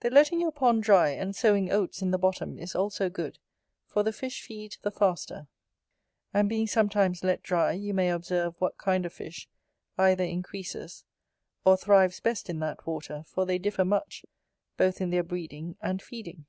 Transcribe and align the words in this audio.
The 0.00 0.10
letting 0.10 0.38
your 0.42 0.52
pond 0.52 0.82
dry 0.82 1.12
and 1.12 1.34
sowing 1.34 1.72
oats 1.72 2.02
in 2.02 2.10
the 2.10 2.18
bottom 2.18 2.58
is 2.58 2.74
also 2.74 3.08
good, 3.08 3.38
for 3.86 4.02
the 4.02 4.12
fish 4.12 4.42
feed 4.42 4.76
the 4.82 4.90
faster; 4.90 5.48
and 6.34 6.46
being 6.46 6.66
sometimes 6.66 7.24
let 7.24 7.42
dry, 7.42 7.72
you 7.72 7.94
may 7.94 8.10
observe 8.10 8.54
what 8.58 8.76
kind 8.76 9.06
of 9.06 9.14
fish 9.14 9.48
either 9.96 10.24
increases 10.24 11.06
or 11.64 11.78
thrives 11.78 12.20
best 12.20 12.50
in 12.50 12.58
that 12.58 12.86
water; 12.86 13.24
for 13.26 13.46
they 13.46 13.56
differ 13.56 13.86
much, 13.86 14.26
both 14.76 15.00
in 15.00 15.08
their 15.08 15.24
breeding 15.24 15.78
and 15.80 16.02
feeding. 16.02 16.44